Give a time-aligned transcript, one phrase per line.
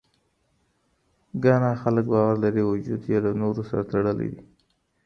[1.43, 4.41] ګانا خلک باور لري، وجود یې له نورو سره تړلی دی.